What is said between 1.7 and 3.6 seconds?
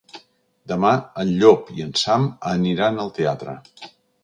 i en Sam aniran al teatre.